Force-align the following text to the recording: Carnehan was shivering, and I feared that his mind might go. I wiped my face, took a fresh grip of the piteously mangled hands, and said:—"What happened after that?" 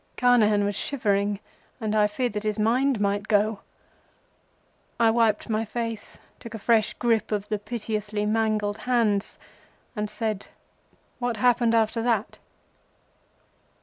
Carnehan 0.17 0.63
was 0.65 0.73
shivering, 0.75 1.39
and 1.79 1.95
I 1.95 2.07
feared 2.07 2.33
that 2.33 2.41
his 2.41 2.57
mind 2.57 2.99
might 2.99 3.27
go. 3.27 3.59
I 4.99 5.11
wiped 5.11 5.47
my 5.47 5.63
face, 5.63 6.17
took 6.39 6.55
a 6.55 6.57
fresh 6.57 6.93
grip 6.95 7.31
of 7.31 7.49
the 7.49 7.59
piteously 7.59 8.25
mangled 8.25 8.79
hands, 8.89 9.37
and 9.95 10.09
said:—"What 10.09 11.37
happened 11.37 11.75
after 11.75 12.01
that?" 12.01 12.39